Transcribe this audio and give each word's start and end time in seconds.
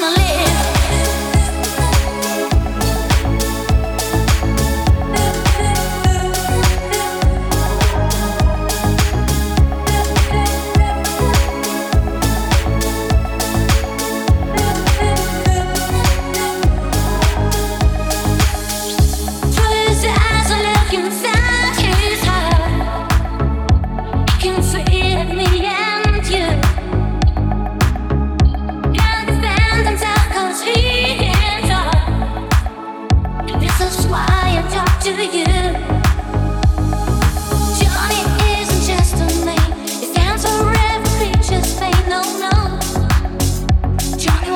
gonna 0.00 0.16
live. 0.16 0.39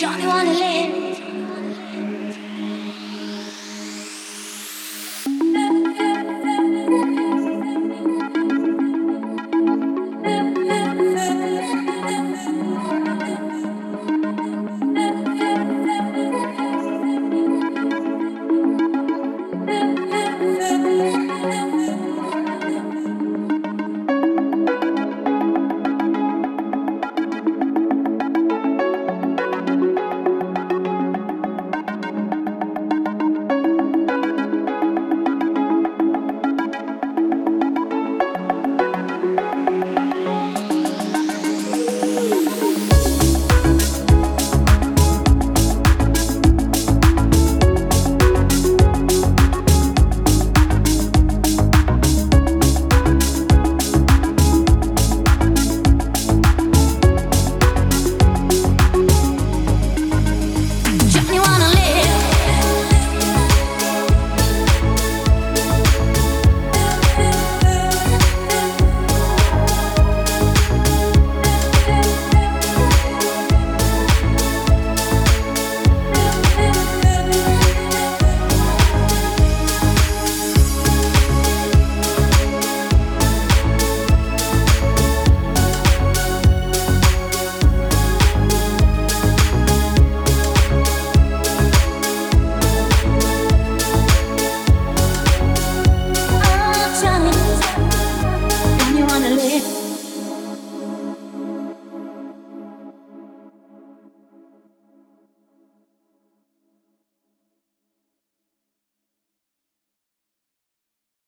Johnny 0.00 0.26
wanna 0.26 0.54
live. 0.54 1.09